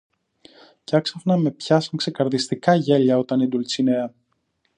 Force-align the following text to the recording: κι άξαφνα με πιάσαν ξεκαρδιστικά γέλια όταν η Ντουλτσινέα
κι 0.83 0.95
άξαφνα 0.95 1.37
με 1.37 1.51
πιάσαν 1.51 1.91
ξεκαρδιστικά 1.97 2.75
γέλια 2.75 3.17
όταν 3.17 3.39
η 3.39 3.47
Ντουλτσινέα 3.47 4.13